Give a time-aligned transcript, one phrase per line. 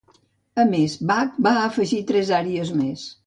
[0.63, 3.05] A més Bach va afegir tres àries més.